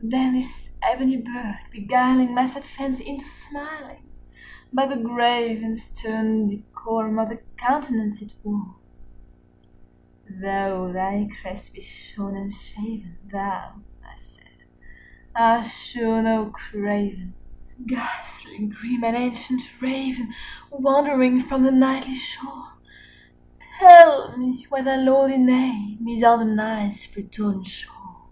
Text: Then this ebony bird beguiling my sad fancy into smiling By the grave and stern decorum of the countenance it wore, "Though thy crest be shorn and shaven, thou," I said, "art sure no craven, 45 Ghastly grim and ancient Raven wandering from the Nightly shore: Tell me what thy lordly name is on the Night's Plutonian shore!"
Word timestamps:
Then 0.00 0.34
this 0.34 0.68
ebony 0.80 1.16
bird 1.16 1.58
beguiling 1.72 2.32
my 2.32 2.46
sad 2.46 2.62
fancy 2.62 3.04
into 3.04 3.24
smiling 3.24 4.04
By 4.72 4.86
the 4.86 4.94
grave 4.94 5.60
and 5.64 5.76
stern 5.76 6.48
decorum 6.50 7.18
of 7.18 7.30
the 7.30 7.38
countenance 7.56 8.22
it 8.22 8.30
wore, 8.44 8.76
"Though 10.30 10.92
thy 10.92 11.28
crest 11.42 11.72
be 11.72 11.80
shorn 11.80 12.36
and 12.36 12.52
shaven, 12.54 13.18
thou," 13.28 13.80
I 14.04 14.16
said, 14.16 14.64
"art 15.34 15.66
sure 15.66 16.22
no 16.22 16.50
craven, 16.54 17.34
45 17.78 17.86
Ghastly 17.88 18.66
grim 18.68 19.02
and 19.02 19.16
ancient 19.16 19.62
Raven 19.82 20.32
wandering 20.70 21.40
from 21.40 21.64
the 21.64 21.72
Nightly 21.72 22.14
shore: 22.14 22.74
Tell 23.80 24.38
me 24.38 24.64
what 24.68 24.84
thy 24.84 24.94
lordly 24.94 25.38
name 25.38 26.06
is 26.06 26.22
on 26.22 26.38
the 26.38 26.54
Night's 26.54 27.04
Plutonian 27.08 27.64
shore!" 27.64 28.28